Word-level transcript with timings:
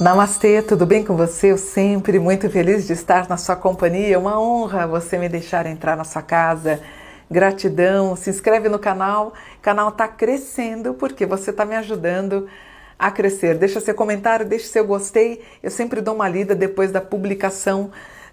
Namastê, 0.00 0.62
tudo 0.62 0.86
bem 0.86 1.04
com 1.04 1.16
você? 1.16 1.50
Eu 1.50 1.58
sempre 1.58 2.20
muito 2.20 2.48
feliz 2.48 2.86
de 2.86 2.92
estar 2.92 3.28
na 3.28 3.36
sua 3.36 3.56
companhia. 3.56 4.16
Uma 4.16 4.40
honra 4.40 4.86
você 4.86 5.18
me 5.18 5.28
deixar 5.28 5.66
entrar 5.66 5.96
na 5.96 6.04
sua 6.04 6.22
casa. 6.22 6.80
Gratidão. 7.28 8.14
Se 8.14 8.30
inscreve 8.30 8.68
no 8.68 8.78
canal. 8.78 9.32
O 9.58 9.60
canal 9.60 9.88
está 9.88 10.06
crescendo 10.06 10.94
porque 10.94 11.26
você 11.26 11.50
está 11.50 11.64
me 11.64 11.74
ajudando 11.74 12.46
a 12.96 13.10
crescer. 13.10 13.58
Deixa 13.58 13.80
seu 13.80 13.92
comentário, 13.92 14.46
deixa 14.46 14.68
seu 14.68 14.86
gostei. 14.86 15.42
Eu 15.60 15.70
sempre 15.70 16.00
dou 16.00 16.14
uma 16.14 16.28
lida 16.28 16.54
depois 16.54 16.92
da 16.92 17.00
publicação 17.00 17.90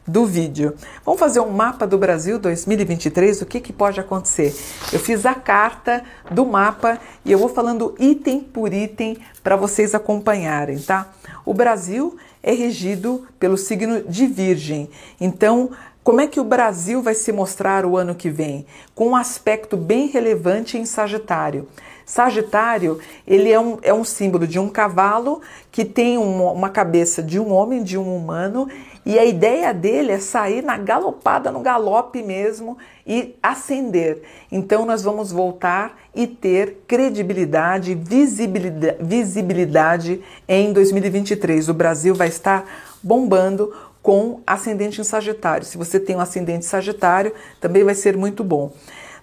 do 0.08 0.26
vídeo. 0.26 0.76
Vamos 1.04 1.20
fazer 1.20 1.40
um 1.40 1.50
mapa 1.50 1.88
do 1.88 1.98
Brasil 1.98 2.38
2023, 2.38 3.41
o 3.41 3.46
que, 3.46 3.59
que 3.59 3.73
pode 3.73 4.00
acontecer? 4.00 4.55
Eu 4.94 5.00
fiz 5.00 5.26
a 5.26 5.34
carta 5.34 6.04
do 6.30 6.46
mapa 6.46 7.00
e 7.23 7.32
eu 7.32 7.40
vou 7.40 7.50
falando 7.50 7.96
item 8.00 8.41
por 8.41 8.73
item 8.73 9.18
para 9.44 9.55
vocês 9.55 9.96
acompanharem, 9.96 10.77
tá? 10.80 11.10
O 11.46 11.54
Brasil 11.54 12.18
é 12.44 12.54
regido 12.54 13.26
pelo 13.40 13.58
signo 13.58 14.02
de 14.04 14.27
Virgem. 14.27 14.90
Então, 15.20 15.72
como 16.04 16.22
é 16.22 16.27
que 16.27 16.40
o 16.40 16.44
Brasil 16.44 17.02
vai 17.02 17.16
se 17.16 17.32
mostrar 17.32 17.84
o 17.84 17.98
ano 17.98 18.13
que 18.13 18.30
vem? 18.30 18.68
Com 18.94 19.10
um 19.10 19.16
aspecto 19.16 19.76
bem 19.76 20.08
relevante 20.08 20.77
em 20.77 20.85
Sagitário. 20.85 21.68
Sagitário, 22.05 23.00
ele 23.27 23.52
é 23.52 23.59
um, 23.59 23.77
é 23.82 23.94
um 23.94 24.04
símbolo 24.04 24.46
de 24.46 24.59
um 24.59 24.70
cavalo 24.70 25.41
que 25.72 25.84
tem 25.84 26.18
um, 26.18 26.46
uma 26.52 26.70
cabeça 26.70 27.23
de 27.23 27.40
um 27.40 27.52
homem, 27.52 27.84
de 27.84 27.98
um 27.98 28.16
humano, 28.16 28.68
e 29.05 29.18
a 29.18 29.26
ideia 29.26 29.73
dele 29.73 30.12
é 30.12 30.20
sair 30.20 30.63
na 30.63 30.77
galopada, 30.77 31.52
no 31.52 31.62
galope 31.62 32.21
mesmo 32.21 32.77
e 33.05 33.35
ascender. 33.41 34.21
Então 34.52 34.85
nós 34.85 35.04
vamos 35.04 35.32
voltar 35.32 35.98
e 36.13 36.27
ter 36.27 36.84
credibilidade, 36.88 37.96
visibilidade, 37.96 38.98
visibilidade 38.99 40.24
em 40.48 40.72
2023. 40.72 41.70
O 41.70 41.74
Brasil 41.74 42.13
vai 42.13 42.27
estar 42.27 42.66
bombando 43.01 43.74
com 44.01 44.41
ascendente 44.46 45.01
em 45.01 45.04
Sagitário. 45.04 45.66
Se 45.66 45.79
você 45.79 45.99
tem 45.99 46.16
um 46.16 46.20
ascendente 46.20 46.66
Sagitário, 46.66 47.34
também 47.60 47.84
vai 47.84 47.96
ser 47.96 48.16
muito 48.16 48.44
bom. 48.44 48.72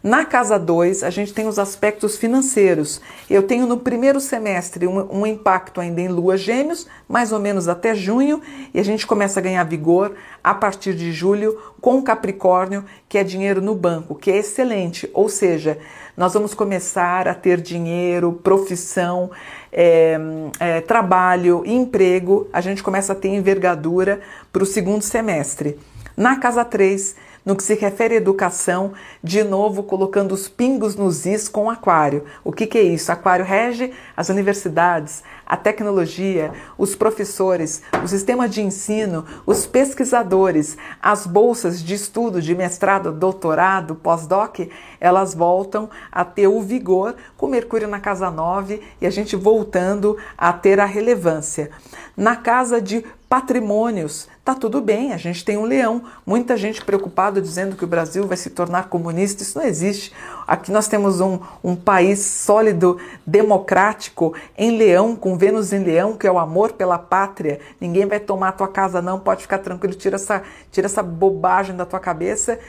Na 0.03 0.25
casa 0.25 0.59
2, 0.59 1.05
a 1.05 1.11
gente 1.11 1.33
tem 1.33 1.47
os 1.47 1.61
aspectos 1.61 2.17
financeiros. 2.17 3.01
Eu 3.31 3.45
tenho 3.45 3.69
no 3.69 3.79
primeiro 3.79 4.19
semestre 4.19 4.85
um, 4.85 5.21
um, 5.21 5.25
impacto 5.25 5.81
ainda 5.81 6.01
em 6.01 6.09
lua 6.09 6.37
gêmeos, 6.37 6.89
mais 7.09 7.31
ou 7.31 7.39
menos 7.39 7.69
até 7.69 7.95
junho, 7.95 8.43
e 8.75 8.81
a 8.81 8.83
gente 8.83 9.07
começa 9.07 9.39
a 9.39 9.43
ganhar 9.43 9.63
vigor 9.63 10.13
a 10.43 10.53
partir 10.53 10.95
de 10.95 11.13
julho 11.13 11.57
com 11.81 12.03
Capricórnio, 12.03 12.85
que 13.09 13.17
é 13.17 13.23
dinheiro 13.23 13.63
no 13.63 13.77
banco, 13.77 14.17
que 14.17 14.29
é 14.29 14.39
excelente. 14.39 15.09
Ou 15.15 15.29
seja, 15.29 15.79
nós 16.17 16.35
vamos 16.35 16.53
começar 16.53 17.29
a 17.29 17.35
ter 17.35 17.61
dinheiro, 17.61 18.33
profissão, 18.43 19.31
é, 19.73 20.19
é, 20.59 20.81
trabalho, 20.81 21.63
emprego, 21.65 22.49
a 22.53 22.61
gente 22.61 22.83
começa 22.83 23.13
a 23.13 23.17
ter 23.17 23.29
envergadura 23.29 24.21
para 24.53 24.65
o 24.65 24.67
segundo 24.67 25.03
semestre. 25.03 25.79
Na 26.17 26.37
casa 26.37 26.65
3, 26.65 27.15
no 27.45 27.57
que 27.57 27.63
se 27.63 27.75
refere 27.75 28.15
à 28.15 28.17
educação, 28.17 28.93
de 29.23 29.43
novo 29.43 29.83
colocando 29.83 30.33
os 30.33 30.49
pingos 30.49 30.95
nos 30.95 31.27
is 31.27 31.49
com 31.49 31.69
aquário. 31.69 32.25
O 32.45 32.53
que, 32.53 32.67
que 32.67 32.79
é 32.79 32.83
isso? 32.83 33.11
Aquário 33.11 33.45
rege 33.45 33.93
as 34.17 34.29
universidades, 34.29 35.23
a 35.47 35.57
tecnologia, 35.57 36.53
os 36.79 36.95
professores, 36.95 37.83
o 38.03 38.09
sistema 38.09 38.49
de 38.49 38.63
ensino, 38.63 39.25
os 39.47 39.67
pesquisadores, 39.67 40.77
as 41.01 41.27
bolsas 41.27 41.83
de 41.83 41.95
estudo 41.95 42.41
de 42.41 42.55
mestrado, 42.55 43.13
doutorado, 43.13 43.95
pós-doc, 43.95 44.61
elas 45.01 45.35
voltam 45.35 45.89
a 46.11 46.25
ter 46.25 46.47
o 46.47 46.61
vigor 46.61 47.15
com 47.37 47.47
Mercúrio 47.49 47.89
na 47.89 48.01
casa 48.01 48.31
9 48.31 48.81
e 49.01 49.07
a 49.07 49.11
gente 49.11 49.37
voltando 49.37 50.17
a 50.37 50.53
ter 50.53 50.81
a 50.81 50.85
relevância. 50.85 51.71
Na 52.17 52.37
casa 52.37 52.81
de 52.81 53.05
patrimônios, 53.33 54.29
tá 54.45 54.55
tudo 54.55 54.83
bem, 54.83 55.15
a 55.15 55.17
gente 55.17 55.43
tem 55.43 55.57
um 55.57 55.65
leão. 55.65 56.03
Muita 56.27 56.55
gente 56.55 56.85
preocupada 56.85 57.41
dizendo 57.41 57.75
que 57.75 57.85
o 57.85 57.89
Brasil 57.89 58.27
vai 58.27 58.37
se 58.37 58.51
tornar 58.51 58.91
comunista, 58.91 59.43
isso 59.43 59.59
não 59.59 59.65
existe. 59.65 60.13
Aqui 60.47 60.71
nós 60.71 60.87
temos 60.87 61.19
um, 61.19 61.39
um 61.65 61.75
país 61.75 62.21
sólido, 62.21 62.99
democrático, 63.27 64.35
em 64.59 64.77
leão, 64.77 65.17
com 65.17 65.39
Vênus 65.43 65.73
em 65.73 65.83
leão, 65.83 66.17
que 66.17 66.25
é 66.25 66.31
o 66.31 66.39
amor 66.39 66.75
pela 66.75 66.97
pátria. 66.97 67.59
Ninguém 67.81 68.07
vai 68.07 68.21
tomar 68.21 68.51
a 68.51 68.53
tua 68.53 68.69
casa, 68.69 69.03
não, 69.03 69.19
pode 69.19 69.43
ficar 69.43 69.59
tranquilo, 69.59 69.93
tira 69.93 70.15
essa, 70.15 70.41
tira 70.71 70.87
essa 70.87 71.03
bobagem 71.03 71.75
da 71.75 71.85
tua 71.85 71.99
cabeça. 71.99 72.61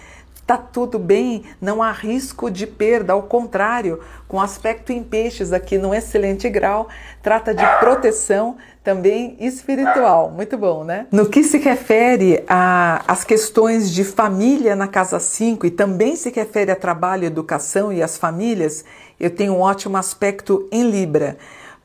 Tá 0.47 0.57
tudo 0.57 0.97
bem, 0.97 1.44
não 1.61 1.84
há 1.84 1.91
risco 1.91 2.50
de 2.50 2.66
perda, 2.66 3.13
ao 3.13 3.22
contrário, 3.22 4.00
com 4.28 4.41
aspecto 4.41 4.91
em 4.91 5.03
peixes 5.03 5.53
aqui 5.53 5.78
no 5.78 5.94
excelente 5.94 6.50
grau, 6.50 6.89
trata 7.22 7.53
de 7.53 7.63
proteção 7.79 8.57
também 8.84 9.38
espiritual. 9.40 10.31
Muito 10.31 10.57
bom, 10.57 10.84
né? 10.84 11.05
No 11.11 11.29
que 11.29 11.44
se 11.44 11.59
refere 11.59 12.44
às 12.47 13.23
questões 13.23 13.91
de 13.91 14.03
família 14.03 14.75
na 14.75 14.88
casa 14.88 15.19
5 15.19 15.67
e 15.67 15.69
também 15.69 16.16
se 16.16 16.31
refere 16.31 16.72
a 16.72 16.75
trabalho, 16.75 17.23
educação 17.23 17.94
e 17.94 18.01
as 18.01 18.17
famílias, 18.17 18.84
eu 19.19 19.29
tenho 19.29 19.53
um 19.53 19.59
ótimo 19.59 19.95
aspecto 19.95 20.67
em 20.72 20.90
Libra. 20.90 21.38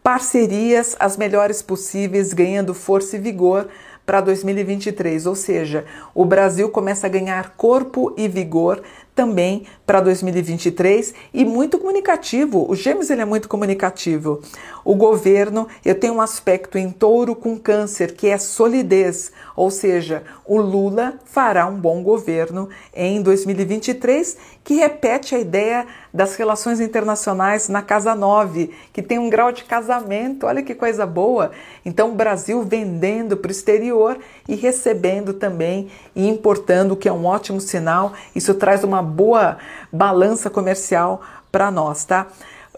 Parcerias 0.09 0.97
as 0.99 1.19
melhores 1.19 1.61
possíveis, 1.61 2.33
ganhando 2.33 2.73
força 2.73 3.17
e 3.17 3.19
vigor 3.19 3.69
para 4.07 4.23
2023, 4.23 5.27
ou 5.27 5.35
seja, 5.35 5.85
o 6.15 6.25
Brasil 6.25 6.71
começa 6.71 7.07
a 7.07 7.11
ganhar 7.11 7.51
corpo 7.59 8.15
e 8.17 8.27
vigor 8.27 8.83
também 9.19 9.65
para 9.85 10.01
2023 10.01 11.13
e 11.35 11.45
muito 11.45 11.77
comunicativo. 11.77 12.71
O 12.71 12.77
Gêmeos 12.77 13.11
ele 13.11 13.23
é 13.23 13.25
muito 13.25 13.49
comunicativo. 13.49 14.41
O 14.85 14.95
governo, 14.95 15.67
eu 15.85 15.97
tenho 15.97 16.15
um 16.15 16.21
aspecto 16.21 16.79
em 16.79 16.89
touro 16.89 17.35
com 17.35 17.59
câncer, 17.59 18.15
que 18.15 18.29
é 18.29 18.39
solidez, 18.39 19.33
ou 19.57 19.73
seja, 19.73 20.23
o 20.47 20.61
Lula 20.61 21.15
fará 21.25 21.67
um 21.67 21.75
bom 21.75 22.01
governo 22.01 22.69
em 22.95 23.21
2023, 23.21 24.37
que 24.63 24.75
repete 24.75 25.35
a 25.35 25.39
ideia 25.39 25.87
das 26.15 26.37
relações 26.37 26.81
internacionais 26.81 27.69
na 27.69 27.83
Casa 27.83 28.15
9, 28.15 28.71
que 28.93 29.03
tem 29.03 29.19
um 29.19 29.29
grau 29.29 29.51
de 29.51 29.65
casamento, 29.65 30.47
olha 30.47 30.63
que 30.63 30.75
coisa 30.75 31.05
boa. 31.05 31.51
Então, 31.85 32.11
o 32.11 32.15
Brasil 32.15 32.63
vendendo 32.63 33.37
para 33.37 33.49
o 33.49 33.53
exterior 33.53 34.19
e 34.49 34.55
recebendo 34.55 35.35
também 35.35 35.89
e 36.15 36.27
importando, 36.29 36.97
que 36.97 37.09
é 37.09 37.13
um 37.13 37.27
ótimo 37.27 37.61
sinal. 37.61 38.13
Isso 38.35 38.55
traz 38.55 38.85
uma 38.85 39.03
boa 39.09 39.59
balança 39.93 40.49
comercial 40.49 41.21
para 41.51 41.71
nós, 41.71 42.05
tá? 42.05 42.27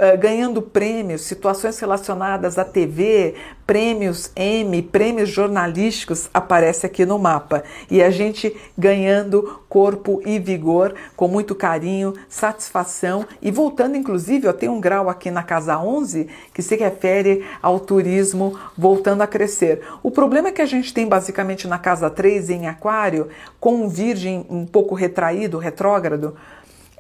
Uh, 0.01 0.17
ganhando 0.19 0.63
prêmios, 0.63 1.21
situações 1.21 1.79
relacionadas 1.79 2.57
à 2.57 2.65
TV, 2.65 3.35
prêmios 3.67 4.33
M, 4.35 4.81
prêmios 4.81 5.29
jornalísticos 5.29 6.31
aparece 6.33 6.87
aqui 6.87 7.05
no 7.05 7.19
mapa. 7.19 7.63
E 7.91 8.03
a 8.03 8.11
gente 8.11 8.57
ganhando 8.79 9.61
corpo 9.69 10.23
e 10.25 10.39
vigor 10.39 10.95
com 11.15 11.29
muito 11.29 11.55
carinho, 11.55 12.15
satisfação 12.29 13.27
e 13.43 13.51
voltando 13.51 13.95
inclusive, 13.95 14.47
eu 14.47 14.53
tenho 14.55 14.73
um 14.73 14.81
grau 14.81 15.09
aqui 15.09 15.31
na 15.31 15.43
casa 15.43 15.79
11 15.79 16.29
que 16.53 16.63
se 16.63 16.77
refere 16.77 17.45
ao 17.63 17.79
turismo 17.79 18.59
voltando 18.77 19.21
a 19.21 19.27
crescer. 19.27 19.83
O 20.03 20.11
problema 20.11 20.49
é 20.49 20.53
que 20.53 20.63
a 20.63 20.67
gente 20.67 20.95
tem 20.95 21.07
basicamente 21.07 21.69
na 21.69 21.79
casa 21.79 22.09
3 22.09 22.51
em 22.51 22.67
aquário 22.67 23.29
com 23.61 23.85
um 23.85 23.89
virgem 23.89 24.47
um 24.49 24.67
pouco 24.67 24.95
retraído, 24.95 25.59
retrógrado, 25.59 26.35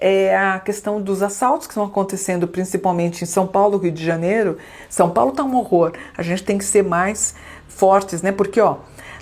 é 0.00 0.36
a 0.36 0.58
questão 0.58 1.00
dos 1.00 1.22
assaltos 1.22 1.66
que 1.66 1.72
estão 1.72 1.84
acontecendo 1.84 2.48
principalmente 2.48 3.22
em 3.22 3.26
São 3.26 3.46
Paulo, 3.46 3.78
Rio 3.78 3.92
de 3.92 4.04
Janeiro. 4.04 4.56
São 4.88 5.10
Paulo 5.10 5.30
está 5.30 5.44
um 5.44 5.54
horror. 5.56 5.92
A 6.16 6.22
gente 6.22 6.42
tem 6.42 6.56
que 6.56 6.64
ser 6.64 6.82
mais 6.82 7.34
fortes, 7.68 8.22
né? 8.22 8.32
Porque, 8.32 8.60
ó, 8.60 8.78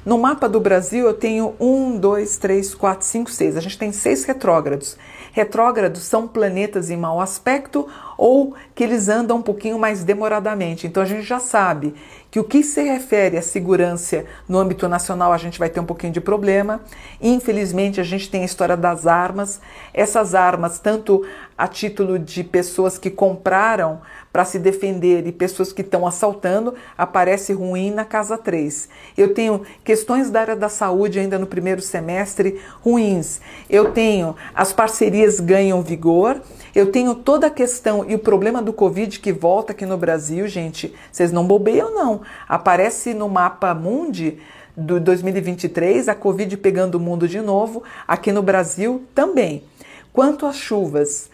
no 0.08 0.16
mapa 0.16 0.48
do 0.48 0.58
Brasil 0.58 1.04
eu 1.04 1.12
tenho 1.12 1.54
um, 1.60 1.98
dois, 1.98 2.38
três, 2.38 2.74
quatro, 2.74 3.04
cinco, 3.04 3.30
seis. 3.30 3.58
A 3.58 3.60
gente 3.60 3.76
tem 3.76 3.92
seis 3.92 4.24
retrógrados. 4.24 4.96
Retrógrados 5.32 6.00
são 6.00 6.26
planetas 6.26 6.88
em 6.88 6.96
mau 6.96 7.20
aspecto 7.20 7.86
ou 8.16 8.54
que 8.74 8.82
eles 8.82 9.10
andam 9.10 9.36
um 9.36 9.42
pouquinho 9.42 9.78
mais 9.78 10.02
demoradamente. 10.02 10.86
Então 10.86 11.02
a 11.02 11.06
gente 11.06 11.24
já 11.24 11.38
sabe 11.38 11.94
que 12.30 12.40
o 12.40 12.44
que 12.44 12.62
se 12.62 12.82
refere 12.82 13.36
à 13.36 13.42
segurança 13.42 14.24
no 14.48 14.58
âmbito 14.58 14.88
nacional 14.88 15.30
a 15.30 15.36
gente 15.36 15.58
vai 15.58 15.68
ter 15.68 15.78
um 15.78 15.84
pouquinho 15.84 16.14
de 16.14 16.22
problema. 16.22 16.80
Infelizmente 17.20 18.00
a 18.00 18.04
gente 18.04 18.30
tem 18.30 18.40
a 18.40 18.46
história 18.46 18.78
das 18.78 19.06
armas. 19.06 19.60
Essas 19.92 20.34
armas, 20.34 20.78
tanto 20.78 21.22
a 21.58 21.66
título 21.66 22.20
de 22.20 22.44
pessoas 22.44 22.96
que 22.96 23.10
compraram 23.10 24.00
para 24.32 24.44
se 24.44 24.60
defender 24.60 25.26
e 25.26 25.32
pessoas 25.32 25.72
que 25.72 25.82
estão 25.82 26.06
assaltando, 26.06 26.74
aparece 26.96 27.52
ruim 27.52 27.90
na 27.90 28.04
casa 28.04 28.38
3. 28.38 28.88
Eu 29.16 29.34
tenho 29.34 29.62
questões 29.82 30.30
da 30.30 30.40
área 30.40 30.54
da 30.54 30.68
saúde 30.68 31.18
ainda 31.18 31.36
no 31.36 31.46
primeiro 31.48 31.82
semestre 31.82 32.60
ruins. 32.80 33.40
Eu 33.68 33.90
tenho 33.90 34.36
as 34.54 34.72
parcerias 34.72 35.40
ganham 35.40 35.82
vigor. 35.82 36.40
Eu 36.72 36.92
tenho 36.92 37.16
toda 37.16 37.48
a 37.48 37.50
questão 37.50 38.08
e 38.08 38.14
o 38.14 38.18
problema 38.20 38.62
do 38.62 38.72
Covid 38.72 39.18
que 39.18 39.32
volta 39.32 39.72
aqui 39.72 39.84
no 39.84 39.96
Brasil, 39.96 40.46
gente, 40.46 40.94
vocês 41.10 41.32
não 41.32 41.44
bobeiam 41.44 41.92
não. 41.92 42.20
Aparece 42.48 43.12
no 43.12 43.28
mapa 43.28 43.74
Mundi 43.74 44.38
do 44.76 45.00
2023 45.00 46.08
a 46.08 46.14
Covid 46.14 46.56
pegando 46.58 46.94
o 46.94 47.00
mundo 47.00 47.26
de 47.26 47.40
novo, 47.40 47.82
aqui 48.06 48.30
no 48.30 48.42
Brasil 48.42 49.02
também. 49.12 49.64
Quanto 50.12 50.46
às 50.46 50.56
chuvas, 50.56 51.28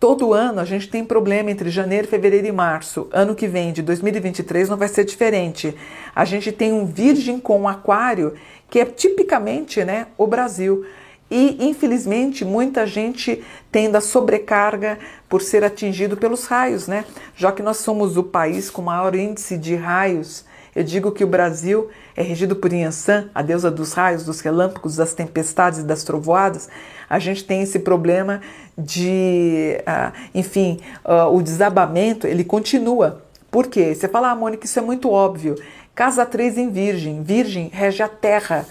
Todo 0.00 0.32
ano 0.32 0.60
a 0.60 0.64
gente 0.64 0.88
tem 0.88 1.04
problema 1.04 1.50
entre 1.50 1.68
janeiro, 1.68 2.08
fevereiro 2.08 2.46
e 2.46 2.52
março. 2.52 3.06
Ano 3.12 3.34
que 3.34 3.46
vem, 3.46 3.70
de 3.70 3.82
2023, 3.82 4.66
não 4.70 4.78
vai 4.78 4.88
ser 4.88 5.04
diferente. 5.04 5.76
A 6.16 6.24
gente 6.24 6.50
tem 6.50 6.72
um 6.72 6.86
Virgem 6.86 7.38
com 7.38 7.60
um 7.60 7.68
Aquário, 7.68 8.32
que 8.70 8.80
é 8.80 8.86
tipicamente 8.86 9.84
né, 9.84 10.06
o 10.16 10.26
Brasil. 10.26 10.86
E, 11.30 11.68
infelizmente, 11.68 12.46
muita 12.46 12.86
gente 12.86 13.44
tendo 13.70 13.96
a 13.96 14.00
sobrecarga 14.00 14.98
por 15.28 15.42
ser 15.42 15.62
atingido 15.62 16.16
pelos 16.16 16.46
raios, 16.46 16.88
né? 16.88 17.04
Já 17.36 17.52
que 17.52 17.62
nós 17.62 17.76
somos 17.76 18.16
o 18.16 18.24
país 18.24 18.70
com 18.70 18.80
maior 18.80 19.14
índice 19.14 19.58
de 19.58 19.76
raios, 19.76 20.46
eu 20.74 20.84
digo 20.84 21.10
que 21.10 21.24
o 21.24 21.26
Brasil 21.26 21.88
é 22.16 22.22
regido 22.22 22.56
por 22.56 22.72
Yansan, 22.72 23.28
a 23.34 23.42
deusa 23.42 23.70
dos 23.70 23.92
raios, 23.92 24.24
dos 24.24 24.40
relâmpagos, 24.40 24.96
das 24.96 25.12
tempestades 25.14 25.80
e 25.80 25.82
das 25.82 26.04
trovoadas, 26.04 26.68
a 27.08 27.18
gente 27.18 27.44
tem 27.44 27.62
esse 27.62 27.80
problema 27.80 28.40
de, 28.78 29.76
uh, 29.80 30.12
enfim, 30.34 30.78
uh, 31.04 31.34
o 31.34 31.42
desabamento, 31.42 32.26
ele 32.26 32.44
continua. 32.44 33.22
Por 33.50 33.66
quê? 33.66 33.94
Você 33.94 34.06
fala, 34.06 34.30
ah, 34.30 34.36
Mônica, 34.36 34.64
isso 34.64 34.78
é 34.78 34.82
muito 34.82 35.10
óbvio. 35.10 35.56
Casa 35.92 36.24
3 36.24 36.56
em 36.56 36.70
Virgem, 36.70 37.22
Virgem 37.22 37.68
rege 37.72 38.02
a 38.02 38.08
terra. 38.08 38.64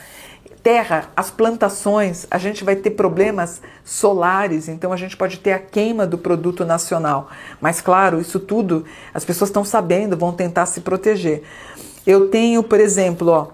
Terra, 0.64 1.10
as 1.16 1.32
plantações, 1.32 2.28
a 2.30 2.38
gente 2.38 2.64
vai 2.64 2.76
ter 2.76 2.92
problemas 2.92 3.62
solares, 3.84 4.68
então 4.68 4.92
a 4.92 4.98
gente 4.98 5.16
pode 5.16 5.40
ter 5.40 5.54
a 5.54 5.60
queima 5.60 6.06
do 6.06 6.18
produto 6.18 6.66
nacional. 6.66 7.30
Mas, 7.62 7.80
claro, 7.82 8.20
isso 8.20 8.40
tudo 8.40 8.86
as 9.14 9.24
pessoas 9.24 9.50
estão 9.50 9.64
sabendo, 9.64 10.18
vão 10.18 10.34
tentar 10.34 10.66
se 10.66 10.82
proteger. 10.82 11.44
Eu 12.10 12.28
tenho, 12.28 12.64
por 12.64 12.80
exemplo, 12.80 13.28
ó, 13.28 13.48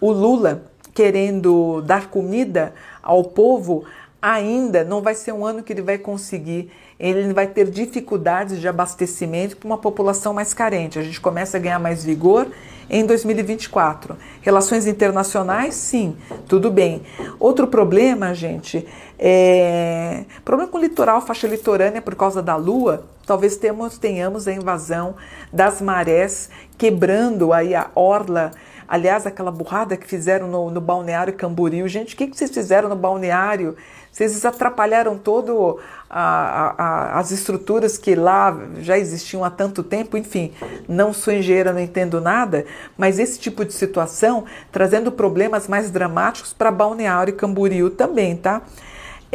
o 0.00 0.10
Lula 0.10 0.64
querendo 0.92 1.80
dar 1.82 2.10
comida 2.10 2.74
ao 3.00 3.22
povo, 3.22 3.84
ainda 4.20 4.82
não 4.82 5.00
vai 5.00 5.14
ser 5.14 5.30
um 5.30 5.46
ano 5.46 5.62
que 5.62 5.72
ele 5.72 5.80
vai 5.80 5.96
conseguir, 5.96 6.72
ele 6.98 7.32
vai 7.32 7.46
ter 7.46 7.70
dificuldades 7.70 8.60
de 8.60 8.66
abastecimento 8.66 9.56
para 9.56 9.68
uma 9.68 9.78
população 9.78 10.34
mais 10.34 10.52
carente. 10.52 10.98
A 10.98 11.02
gente 11.02 11.20
começa 11.20 11.56
a 11.56 11.60
ganhar 11.60 11.78
mais 11.78 12.02
vigor 12.02 12.48
em 12.90 13.06
2024. 13.06 14.16
Relações 14.42 14.88
internacionais, 14.88 15.76
sim, 15.76 16.16
tudo 16.48 16.72
bem. 16.72 17.00
Outro 17.38 17.68
problema, 17.68 18.34
gente, 18.34 18.84
é 19.16 20.24
problema 20.44 20.68
com 20.68 20.78
o 20.78 20.80
litoral, 20.80 21.20
faixa 21.20 21.46
litorânea 21.46 22.02
por 22.02 22.16
causa 22.16 22.42
da 22.42 22.56
Lua. 22.56 23.13
Talvez 23.26 23.56
temos, 23.56 23.98
tenhamos 23.98 24.46
a 24.46 24.52
invasão 24.52 25.14
das 25.52 25.80
marés 25.80 26.50
quebrando 26.76 27.52
aí 27.52 27.74
a 27.74 27.90
orla. 27.94 28.50
Aliás, 28.86 29.26
aquela 29.26 29.50
burrada 29.50 29.96
que 29.96 30.06
fizeram 30.06 30.46
no, 30.46 30.70
no 30.70 30.80
balneário 30.80 31.32
Camboriú. 31.32 31.88
Gente, 31.88 32.14
o 32.14 32.18
que, 32.18 32.26
que 32.26 32.36
vocês 32.36 32.50
fizeram 32.50 32.88
no 32.88 32.96
balneário? 32.96 33.76
Vocês 34.12 34.44
atrapalharam 34.44 35.18
todo 35.18 35.80
a, 36.08 36.74
a, 36.78 37.18
as 37.18 37.32
estruturas 37.32 37.98
que 37.98 38.14
lá 38.14 38.56
já 38.78 38.96
existiam 38.96 39.42
há 39.42 39.50
tanto 39.50 39.82
tempo. 39.82 40.16
Enfim, 40.16 40.52
não 40.86 41.12
sou 41.12 41.32
engenheira, 41.32 41.72
não 41.72 41.80
entendo 41.80 42.20
nada, 42.20 42.64
mas 42.96 43.18
esse 43.18 43.40
tipo 43.40 43.64
de 43.64 43.72
situação 43.72 44.44
trazendo 44.70 45.10
problemas 45.10 45.66
mais 45.66 45.90
dramáticos 45.90 46.52
para 46.52 46.70
balneário 46.70 47.34
Camboriú 47.34 47.90
também, 47.90 48.36
tá? 48.36 48.62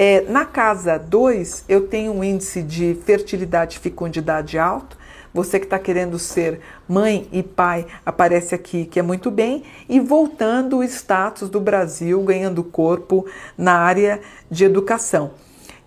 É, 0.01 0.21
na 0.29 0.45
casa 0.45 0.97
2, 0.97 1.65
eu 1.67 1.85
tenho 1.85 2.13
um 2.13 2.23
índice 2.23 2.63
de 2.63 2.97
fertilidade 3.03 3.75
e 3.75 3.79
fecundidade 3.81 4.57
alto. 4.57 4.97
Você 5.33 5.59
que 5.59 5.65
está 5.65 5.77
querendo 5.77 6.17
ser 6.17 6.61
mãe 6.87 7.27
e 7.33 7.43
pai 7.43 7.85
aparece 8.05 8.55
aqui, 8.55 8.85
que 8.85 8.97
é 8.97 9.01
muito 9.01 9.29
bem. 9.29 9.61
E 9.89 9.99
voltando 9.99 10.77
o 10.77 10.83
status 10.85 11.49
do 11.49 11.59
Brasil 11.59 12.23
ganhando 12.23 12.63
corpo 12.63 13.25
na 13.57 13.73
área 13.73 14.21
de 14.49 14.63
educação. 14.63 15.31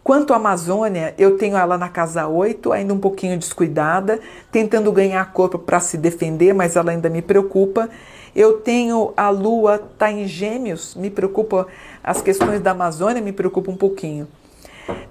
Quanto 0.04 0.32
à 0.32 0.36
Amazônia, 0.36 1.14
eu 1.16 1.38
tenho 1.38 1.56
ela 1.56 1.78
na 1.78 1.88
casa 1.88 2.26
8, 2.26 2.72
ainda 2.72 2.92
um 2.92 2.98
pouquinho 2.98 3.38
descuidada, 3.38 4.18
tentando 4.50 4.90
ganhar 4.90 5.32
corpo 5.32 5.60
para 5.60 5.78
se 5.78 5.96
defender, 5.96 6.52
mas 6.52 6.74
ela 6.74 6.90
ainda 6.90 7.08
me 7.08 7.22
preocupa. 7.22 7.88
Eu 8.34 8.54
tenho 8.54 9.12
a 9.16 9.30
Lua 9.30 9.78
tá 9.96 10.10
em 10.10 10.26
Gêmeos, 10.26 10.96
me 10.96 11.08
preocupa 11.08 11.68
as 12.02 12.20
questões 12.20 12.60
da 12.60 12.72
Amazônia, 12.72 13.22
me 13.22 13.32
preocupa 13.32 13.70
um 13.70 13.76
pouquinho. 13.76 14.26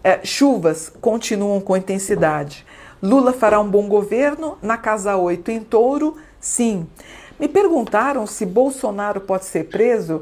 É, 0.03 0.19
chuvas 0.25 0.91
continuam 0.99 1.61
com 1.61 1.77
intensidade. 1.77 2.65
Lula 3.01 3.31
fará 3.31 3.61
um 3.61 3.69
bom 3.69 3.87
governo 3.87 4.57
na 4.61 4.75
casa 4.75 5.15
8 5.15 5.51
em 5.51 5.61
Touro? 5.61 6.17
Sim. 6.39 6.85
Me 7.39 7.47
perguntaram 7.47 8.27
se 8.27 8.45
Bolsonaro 8.45 9.21
pode 9.21 9.45
ser 9.45 9.69
preso. 9.69 10.21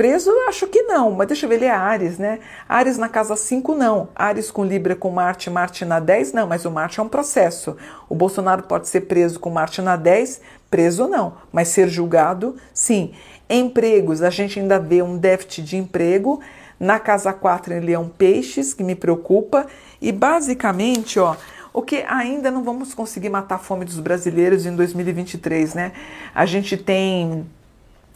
Preso, 0.00 0.30
acho 0.48 0.66
que 0.66 0.84
não, 0.84 1.10
mas 1.10 1.28
deixa 1.28 1.44
eu 1.44 1.50
ver, 1.50 1.56
ele 1.56 1.66
é 1.66 1.70
Ares, 1.70 2.16
né? 2.16 2.38
Ares 2.66 2.96
na 2.96 3.06
casa 3.06 3.36
5, 3.36 3.74
não. 3.74 4.08
Ares 4.14 4.50
com 4.50 4.64
Libra 4.64 4.96
com 4.96 5.10
Marte, 5.10 5.50
Marte 5.50 5.84
na 5.84 6.00
10, 6.00 6.32
não, 6.32 6.46
mas 6.46 6.64
o 6.64 6.70
Marte 6.70 7.00
é 7.00 7.02
um 7.02 7.08
processo. 7.08 7.76
O 8.08 8.14
Bolsonaro 8.14 8.62
pode 8.62 8.88
ser 8.88 9.02
preso 9.02 9.38
com 9.38 9.50
Marte 9.50 9.82
na 9.82 9.96
10, 9.96 10.40
preso 10.70 11.06
não, 11.06 11.34
mas 11.52 11.68
ser 11.68 11.86
julgado, 11.86 12.56
sim. 12.72 13.12
Empregos, 13.46 14.22
a 14.22 14.30
gente 14.30 14.58
ainda 14.58 14.78
vê 14.78 15.02
um 15.02 15.18
déficit 15.18 15.62
de 15.64 15.76
emprego. 15.76 16.40
Na 16.78 16.98
casa 16.98 17.30
4 17.30 17.74
em 17.74 17.80
Leão 17.80 18.08
Peixes, 18.08 18.72
que 18.72 18.82
me 18.82 18.94
preocupa. 18.94 19.66
E 20.00 20.10
basicamente, 20.10 21.20
ó, 21.20 21.36
o 21.74 21.82
que 21.82 21.96
ainda 22.08 22.50
não 22.50 22.64
vamos 22.64 22.94
conseguir 22.94 23.28
matar 23.28 23.56
a 23.56 23.58
fome 23.58 23.84
dos 23.84 24.00
brasileiros 24.00 24.64
em 24.64 24.74
2023, 24.74 25.74
né? 25.74 25.92
A 26.34 26.46
gente 26.46 26.78
tem 26.78 27.44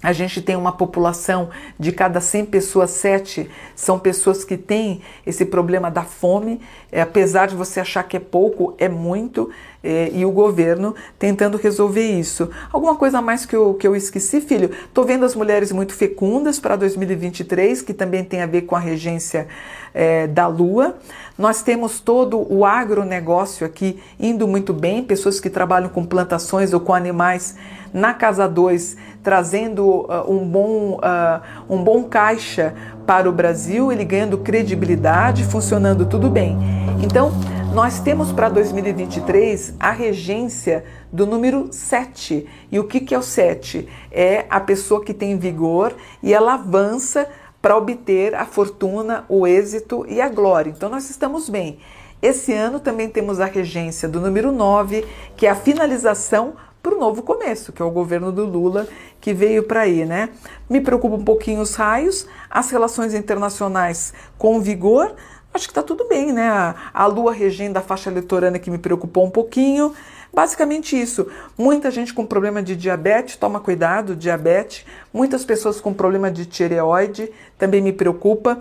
a 0.05 0.13
gente 0.13 0.43
tem 0.43 0.55
uma 0.55 0.71
população 0.71 1.49
de 1.81 1.91
cada 1.91 2.21
100 2.21 2.45
pessoas, 2.45 2.91
7 2.91 3.51
são 3.75 3.99
pessoas 3.99 4.45
que 4.45 4.59
têm 4.59 5.01
esse 5.25 5.47
problema 5.47 5.91
da 5.91 6.03
fome. 6.03 6.61
É, 6.93 7.01
apesar 7.01 7.47
de 7.47 7.57
você 7.57 7.81
achar 7.81 8.03
que 8.03 8.19
é 8.19 8.21
pouco, 8.21 8.75
é 8.77 8.87
muito. 8.87 9.51
É, 9.87 10.11
e 10.15 10.25
o 10.25 10.31
governo 10.31 10.95
tentando 11.19 11.59
resolver 11.59 12.11
isso. 12.11 12.49
Alguma 12.73 12.97
coisa 12.97 13.21
mais 13.21 13.45
que 13.45 13.55
eu, 13.55 13.75
que 13.75 13.87
eu 13.87 13.95
esqueci, 13.95 14.41
filho? 14.41 14.71
Estou 14.87 15.05
vendo 15.05 15.27
as 15.27 15.35
mulheres 15.35 15.71
muito 15.73 15.93
fecundas 15.93 16.59
para 16.59 16.75
2023, 16.75 17.83
que 17.83 17.93
também 17.93 18.25
tem 18.25 18.41
a 18.41 18.47
ver 18.47 18.63
com 18.63 18.75
a 18.75 18.79
regência 18.79 19.47
é, 19.93 20.27
da 20.27 20.47
Lua. 20.47 20.97
Nós 21.37 21.63
temos 21.63 22.01
todo 22.01 22.47
o 22.51 22.65
agronegócio 22.65 23.67
aqui 23.67 24.01
indo 24.19 24.49
muito 24.49 24.73
bem, 24.73 25.03
pessoas 25.03 25.39
que 25.39 25.51
trabalham 25.51 25.91
com 25.91 26.05
plantações 26.05 26.73
ou 26.73 26.81
com 26.81 26.95
animais 26.95 27.55
na 27.93 28.15
casa 28.15 28.49
2, 28.49 28.97
trazendo 29.23 29.85
uh, 29.85 30.29
um, 30.29 30.49
bom, 30.49 30.99
uh, 30.99 31.41
um 31.69 31.83
bom 31.83 32.05
caixa 32.05 32.75
para 33.07 33.29
o 33.29 33.33
Brasil, 33.33 33.93
ele 33.93 34.05
ganhando 34.05 34.39
credibilidade, 34.39 35.45
funcionando 35.45 36.05
tudo 36.05 36.29
bem. 36.29 36.59
Então, 37.01 37.33
nós 37.75 37.99
temos 37.99 38.31
para 38.31 38.49
2023 38.49 39.75
a 39.81 39.91
regência 39.91 40.85
do 41.13 41.27
número 41.27 41.73
7. 41.73 42.47
E 42.71 42.79
o 42.79 42.85
que, 42.85 43.01
que 43.01 43.13
é 43.13 43.19
o 43.19 43.23
7? 43.23 43.89
É 44.13 44.47
a 44.49 44.61
pessoa 44.61 45.05
que 45.05 45.13
tem 45.13 45.37
vigor 45.37 45.93
e 46.23 46.33
ela 46.33 46.55
avança 46.55 47.29
para 47.61 47.77
obter 47.77 48.33
a 48.37 48.47
fortuna, 48.47 49.25
o 49.29 49.45
êxito 49.45 50.07
e 50.09 50.21
a 50.21 50.29
glória. 50.29 50.71
Então, 50.71 50.89
nós 50.89 51.11
estamos 51.11 51.49
bem. 51.49 51.81
Esse 52.23 52.53
ano 52.53 52.79
também 52.79 53.09
temos 53.09 53.41
a 53.41 53.47
regência 53.47 54.09
do 54.09 54.21
número 54.21 54.53
9, 54.53 55.05
que 55.37 55.45
é 55.45 55.51
a 55.51 55.57
finalização 55.57 56.55
para 56.81 56.95
o 56.95 57.01
novo 57.01 57.23
começo, 57.23 57.73
que 57.73 57.83
é 57.83 57.85
o 57.85 57.91
governo 57.91 58.31
do 58.31 58.45
Lula 58.45 58.87
que 59.25 59.33
veio 59.33 59.63
para 59.63 59.81
aí, 59.81 60.05
né? 60.05 60.29
Me 60.69 60.83
preocupa 60.83 61.17
um 61.17 61.25
pouquinho 61.25 61.63
os 61.63 61.75
raios, 61.75 62.27
as 62.51 62.71
relações 62.71 63.15
internacionais 63.15 64.13
com 64.37 64.61
vigor. 64.61 65.15
Acho 65.55 65.69
que 65.69 65.71
está 65.71 65.85
tudo 65.85 66.09
bem, 66.09 66.33
né? 66.33 66.49
A, 66.49 66.75
a 66.93 67.07
lua 67.07 67.33
regendo 67.33 67.79
a 67.79 67.81
faixa 67.81 68.11
litorânea 68.11 68.59
que 68.59 68.73
me 68.73 68.77
preocupou 68.77 69.25
um 69.25 69.31
pouquinho. 69.31 69.95
Basicamente 70.33 71.01
isso. 71.01 71.29
Muita 71.57 71.93
gente 71.93 72.13
com 72.13 72.27
problema 72.27 72.61
de 72.61 72.75
diabetes, 72.75 73.37
toma 73.37 73.61
cuidado, 73.61 74.17
diabetes. 74.17 74.85
Muitas 75.13 75.45
pessoas 75.45 75.81
com 75.81 75.95
problema 75.95 76.29
de 76.29 76.45
tireoide, 76.45 77.31
também 77.57 77.81
me 77.81 77.93
preocupa. 77.93 78.59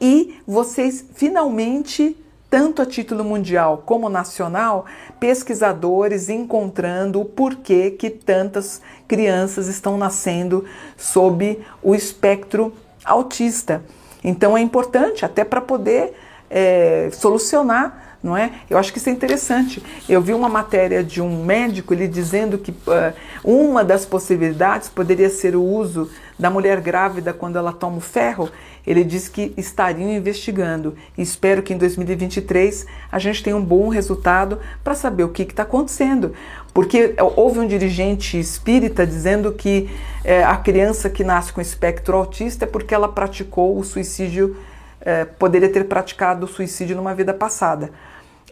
E 0.00 0.40
vocês 0.44 1.04
finalmente 1.14 2.16
tanto 2.50 2.82
a 2.82 2.86
título 2.86 3.22
mundial 3.24 3.82
como 3.86 4.08
nacional, 4.08 4.86
pesquisadores 5.20 6.28
encontrando 6.28 7.20
o 7.20 7.24
porquê 7.24 7.92
que 7.92 8.10
tantas 8.10 8.80
crianças 9.06 9.68
estão 9.68 9.96
nascendo 9.96 10.64
sob 10.96 11.64
o 11.80 11.94
espectro 11.94 12.72
autista. 13.04 13.84
Então 14.22 14.56
é 14.56 14.60
importante 14.60 15.24
até 15.24 15.44
para 15.44 15.60
poder 15.60 16.14
é, 16.50 17.08
solucionar, 17.12 18.16
não 18.22 18.36
é? 18.36 18.52
Eu 18.70 18.78
acho 18.78 18.92
que 18.92 18.98
isso 18.98 19.08
é 19.08 19.12
interessante. 19.12 19.82
Eu 20.08 20.20
vi 20.22 20.32
uma 20.32 20.48
matéria 20.48 21.04
de 21.04 21.20
um 21.20 21.44
médico 21.44 21.92
ele 21.92 22.08
dizendo 22.08 22.56
que 22.56 22.70
uh, 22.70 23.12
uma 23.44 23.84
das 23.84 24.06
possibilidades 24.06 24.88
poderia 24.88 25.28
ser 25.28 25.54
o 25.54 25.62
uso 25.62 26.10
da 26.38 26.48
mulher 26.48 26.80
grávida 26.80 27.34
quando 27.34 27.58
ela 27.58 27.72
toma 27.72 27.98
o 27.98 28.00
ferro 28.00 28.50
ele 28.86 29.02
disse 29.02 29.30
que 29.30 29.54
estariam 29.56 30.10
investigando 30.10 30.94
e 31.16 31.22
espero 31.22 31.62
que 31.62 31.72
em 31.72 31.78
2023 31.78 32.86
a 33.10 33.18
gente 33.18 33.42
tenha 33.42 33.56
um 33.56 33.64
bom 33.64 33.88
resultado 33.88 34.58
para 34.82 34.94
saber 34.94 35.24
o 35.24 35.30
que 35.30 35.42
está 35.42 35.62
acontecendo. 35.62 36.34
Porque 36.72 37.14
houve 37.36 37.60
um 37.60 37.66
dirigente 37.66 38.38
espírita 38.38 39.06
dizendo 39.06 39.52
que 39.52 39.88
é, 40.22 40.44
a 40.44 40.56
criança 40.56 41.08
que 41.08 41.24
nasce 41.24 41.52
com 41.52 41.60
espectro 41.60 42.16
autista 42.16 42.64
é 42.64 42.68
porque 42.68 42.94
ela 42.94 43.08
praticou 43.08 43.78
o 43.78 43.84
suicídio, 43.84 44.56
é, 45.04 45.24
poderia 45.24 45.68
ter 45.68 45.84
praticado 45.84 46.46
suicídio 46.46 46.96
numa 46.96 47.14
vida 47.14 47.34
passada. 47.34 47.90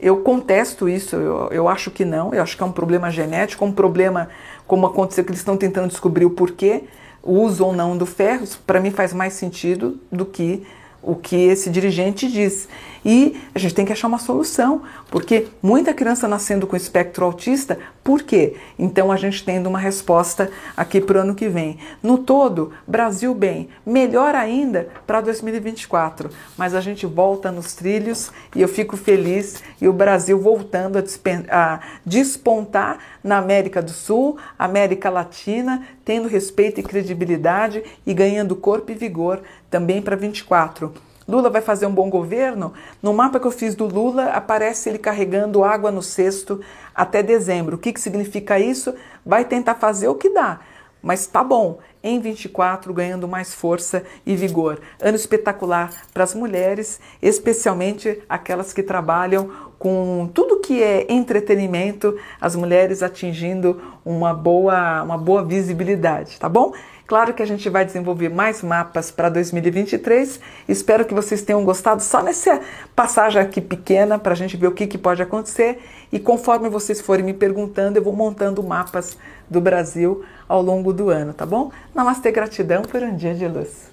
Eu 0.00 0.18
contesto 0.18 0.88
isso, 0.88 1.16
eu, 1.16 1.48
eu 1.50 1.68
acho 1.68 1.90
que 1.90 2.04
não, 2.04 2.34
eu 2.34 2.42
acho 2.42 2.56
que 2.56 2.62
é 2.62 2.66
um 2.66 2.72
problema 2.72 3.10
genético, 3.10 3.64
um 3.64 3.72
problema 3.72 4.28
como 4.66 4.86
aconteceu 4.86 5.24
que 5.24 5.30
eles 5.30 5.40
estão 5.40 5.56
tentando 5.56 5.88
descobrir 5.88 6.24
o 6.24 6.30
porquê, 6.30 6.84
o 7.22 7.40
uso 7.40 7.64
ou 7.64 7.72
não 7.72 7.96
do 7.96 8.04
ferro, 8.04 8.44
para 8.66 8.80
mim 8.80 8.90
faz 8.90 9.12
mais 9.12 9.34
sentido 9.34 10.00
do 10.10 10.26
que 10.26 10.66
o 11.02 11.16
que 11.16 11.36
esse 11.36 11.68
dirigente 11.68 12.30
diz. 12.30 12.68
E 13.04 13.40
a 13.52 13.58
gente 13.58 13.74
tem 13.74 13.84
que 13.84 13.92
achar 13.92 14.06
uma 14.06 14.18
solução, 14.18 14.82
porque 15.10 15.48
muita 15.60 15.92
criança 15.92 16.28
nascendo 16.28 16.68
com 16.68 16.76
espectro 16.76 17.24
autista, 17.24 17.76
por 18.04 18.22
quê? 18.22 18.54
Então 18.78 19.10
a 19.10 19.16
gente 19.16 19.44
tendo 19.44 19.68
uma 19.68 19.78
resposta 19.78 20.50
aqui 20.76 21.00
para 21.00 21.18
o 21.18 21.20
ano 21.22 21.34
que 21.34 21.48
vem. 21.48 21.78
No 22.00 22.18
todo, 22.18 22.72
Brasil 22.86 23.34
bem, 23.34 23.68
melhor 23.84 24.34
ainda 24.36 24.88
para 25.06 25.20
2024, 25.20 26.30
mas 26.56 26.74
a 26.74 26.80
gente 26.80 27.04
volta 27.04 27.50
nos 27.50 27.74
trilhos 27.74 28.30
e 28.54 28.62
eu 28.62 28.68
fico 28.68 28.96
feliz 28.96 29.62
e 29.80 29.88
o 29.88 29.92
Brasil 29.92 30.38
voltando 30.38 30.96
a, 30.98 31.02
a 31.50 31.80
despontar 32.06 32.98
na 33.22 33.38
América 33.38 33.82
do 33.82 33.90
Sul, 33.90 34.36
América 34.56 35.10
Latina, 35.10 35.82
tendo 36.04 36.28
respeito 36.28 36.80
e 36.80 36.82
credibilidade 36.84 37.82
e 38.06 38.14
ganhando 38.14 38.56
corpo 38.56 38.90
e 38.92 38.94
vigor 38.94 39.42
também 39.72 40.02
para 40.02 40.14
24. 40.14 40.92
Lula 41.26 41.48
vai 41.48 41.62
fazer 41.62 41.86
um 41.86 41.94
bom 41.94 42.10
governo? 42.10 42.74
No 43.02 43.14
mapa 43.14 43.40
que 43.40 43.46
eu 43.46 43.50
fiz 43.50 43.74
do 43.74 43.86
Lula, 43.86 44.26
aparece 44.26 44.90
ele 44.90 44.98
carregando 44.98 45.64
água 45.64 45.90
no 45.90 46.02
cesto 46.02 46.60
até 46.94 47.22
dezembro. 47.22 47.76
O 47.76 47.78
que, 47.78 47.92
que 47.92 48.00
significa 48.00 48.60
isso? 48.60 48.94
Vai 49.24 49.46
tentar 49.46 49.76
fazer 49.76 50.08
o 50.08 50.14
que 50.14 50.28
dá, 50.28 50.60
mas 51.02 51.26
tá 51.26 51.42
bom. 51.42 51.78
Em 52.04 52.20
24, 52.20 52.92
ganhando 52.92 53.28
mais 53.28 53.54
força 53.54 54.02
e 54.26 54.34
vigor. 54.34 54.80
Ano 55.00 55.16
espetacular 55.16 55.90
para 56.12 56.24
as 56.24 56.34
mulheres, 56.34 57.00
especialmente 57.22 58.20
aquelas 58.28 58.72
que 58.72 58.82
trabalham 58.82 59.71
com 59.82 60.30
tudo 60.32 60.60
que 60.60 60.80
é 60.80 61.12
entretenimento, 61.12 62.16
as 62.40 62.54
mulheres 62.54 63.02
atingindo 63.02 63.82
uma 64.04 64.32
boa, 64.32 65.02
uma 65.02 65.18
boa 65.18 65.44
visibilidade, 65.44 66.38
tá 66.38 66.48
bom? 66.48 66.72
Claro 67.04 67.34
que 67.34 67.42
a 67.42 67.46
gente 67.46 67.68
vai 67.68 67.84
desenvolver 67.84 68.28
mais 68.28 68.62
mapas 68.62 69.10
para 69.10 69.28
2023. 69.28 70.38
Espero 70.68 71.04
que 71.04 71.12
vocês 71.12 71.42
tenham 71.42 71.64
gostado 71.64 72.00
só 72.00 72.22
nessa 72.22 72.60
passagem 72.94 73.42
aqui 73.42 73.60
pequena 73.60 74.20
para 74.20 74.34
a 74.34 74.36
gente 74.36 74.56
ver 74.56 74.68
o 74.68 74.72
que, 74.72 74.86
que 74.86 74.96
pode 74.96 75.20
acontecer. 75.20 75.80
E 76.12 76.20
conforme 76.20 76.68
vocês 76.68 77.00
forem 77.00 77.24
me 77.24 77.34
perguntando, 77.34 77.98
eu 77.98 78.04
vou 78.04 78.14
montando 78.14 78.62
mapas 78.62 79.18
do 79.50 79.60
Brasil 79.60 80.24
ao 80.48 80.62
longo 80.62 80.92
do 80.92 81.10
ano, 81.10 81.34
tá 81.34 81.44
bom? 81.44 81.72
Namastê, 81.92 82.30
gratidão 82.30 82.82
por 82.82 83.02
um 83.02 83.16
dia 83.16 83.34
de 83.34 83.48
luz. 83.48 83.91